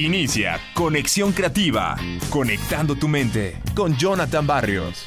[0.00, 1.94] Inicia Conexión Creativa,
[2.30, 5.04] conectando tu mente con Jonathan Barrios.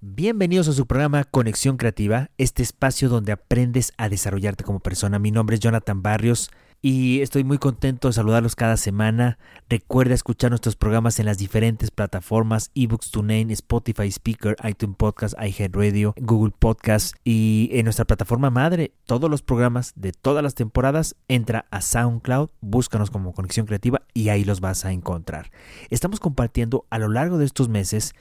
[0.00, 5.18] Bienvenidos a su programa Conexión Creativa, este espacio donde aprendes a desarrollarte como persona.
[5.18, 6.52] Mi nombre es Jonathan Barrios
[6.82, 9.38] y estoy muy contento de saludarlos cada semana.
[9.68, 16.14] Recuerda escuchar nuestros programas en las diferentes plataformas eBooks TuneIn, Spotify Speaker, iTunes Podcast, iHeartRadio,
[16.16, 18.92] Google Podcast y en nuestra plataforma madre.
[19.04, 24.30] Todos los programas de todas las temporadas entra a SoundCloud, búscanos como Conexión Creativa y
[24.30, 25.50] ahí los vas a encontrar.
[25.90, 28.14] Estamos compartiendo a lo largo de estos meses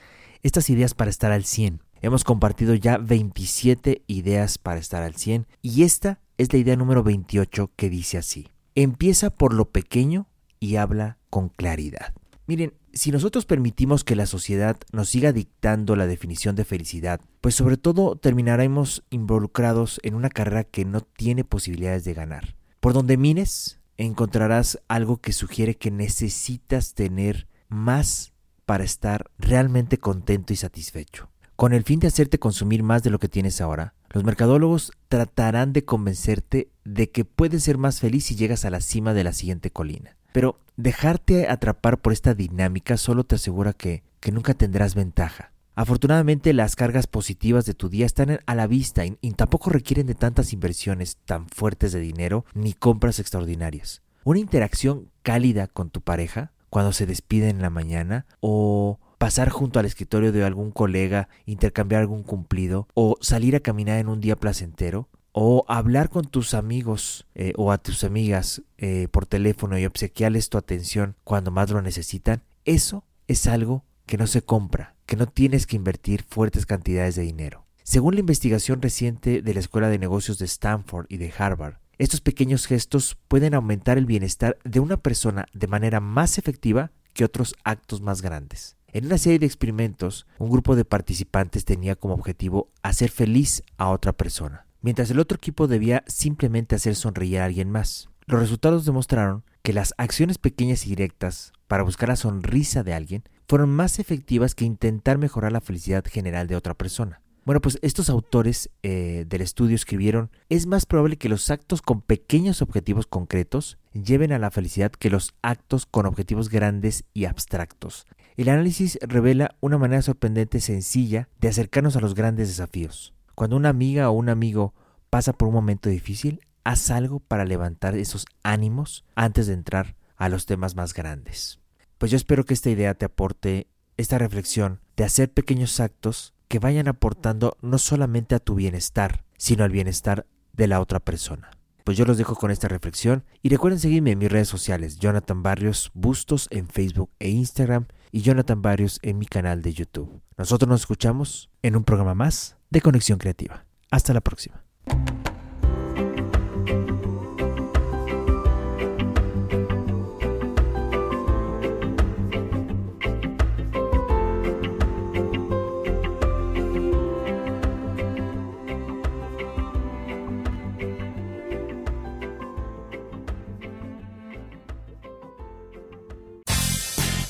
[0.44, 1.82] estas ideas para estar al 100.
[2.02, 7.04] Hemos compartido ya 27 ideas para estar al 100 y esta es la idea número
[7.04, 8.48] 28 que dice así.
[8.74, 10.28] Empieza por lo pequeño
[10.62, 12.14] y habla con claridad.
[12.48, 17.56] Miren, si nosotros permitimos que la sociedad nos siga dictando la definición de felicidad, pues
[17.56, 22.56] sobre todo terminaremos involucrados en una carrera que no tiene posibilidades de ganar.
[22.80, 28.32] Por donde mires, encontrarás algo que sugiere que necesitas tener más
[28.66, 31.29] para estar realmente contento y satisfecho.
[31.60, 35.74] Con el fin de hacerte consumir más de lo que tienes ahora, los mercadólogos tratarán
[35.74, 39.34] de convencerte de que puedes ser más feliz si llegas a la cima de la
[39.34, 40.16] siguiente colina.
[40.32, 45.52] Pero dejarte atrapar por esta dinámica solo te asegura que, que nunca tendrás ventaja.
[45.76, 50.08] Afortunadamente las cargas positivas de tu día están a la vista y, y tampoco requieren
[50.08, 54.02] de tantas inversiones tan fuertes de dinero ni compras extraordinarias.
[54.24, 59.80] Una interacción cálida con tu pareja cuando se despide en la mañana o pasar junto
[59.80, 64.38] al escritorio de algún colega, intercambiar algún cumplido, o salir a caminar en un día
[64.38, 69.86] placentero, o hablar con tus amigos eh, o a tus amigas eh, por teléfono y
[69.86, 75.18] obsequiarles tu atención cuando más lo necesitan, eso es algo que no se compra, que
[75.18, 77.66] no tienes que invertir fuertes cantidades de dinero.
[77.84, 82.22] Según la investigación reciente de la Escuela de Negocios de Stanford y de Harvard, estos
[82.22, 87.54] pequeños gestos pueden aumentar el bienestar de una persona de manera más efectiva que otros
[87.66, 88.79] actos más grandes.
[88.92, 93.90] En una serie de experimentos, un grupo de participantes tenía como objetivo hacer feliz a
[93.90, 98.10] otra persona, mientras el otro equipo debía simplemente hacer sonreír a alguien más.
[98.26, 103.24] Los resultados demostraron que las acciones pequeñas y directas para buscar la sonrisa de alguien
[103.48, 107.22] fueron más efectivas que intentar mejorar la felicidad general de otra persona.
[107.46, 112.02] Bueno, pues estos autores eh, del estudio escribieron, es más probable que los actos con
[112.02, 118.06] pequeños objetivos concretos lleven a la felicidad que los actos con objetivos grandes y abstractos.
[118.38, 123.14] El análisis revela una manera sorprendente sencilla de acercarnos a los grandes desafíos.
[123.36, 124.74] Cuando una amiga o un amigo
[125.10, 130.30] pasa por un momento difícil, haz algo para levantar esos ánimos antes de entrar a
[130.30, 131.60] los temas más grandes.
[131.98, 133.68] Pues yo espero que esta idea te aporte
[133.98, 139.64] esta reflexión de hacer pequeños actos que vayan aportando no solamente a tu bienestar, sino
[139.64, 141.52] al bienestar de la otra persona.
[141.86, 145.42] Pues yo los dejo con esta reflexión y recuerden seguirme en mis redes sociales, Jonathan
[145.42, 150.22] Barrios Bustos en Facebook e Instagram y Jonathan Barrios en mi canal de YouTube.
[150.38, 153.66] Nosotros nos escuchamos en un programa más de Conexión Creativa.
[153.92, 154.64] Hasta la próxima.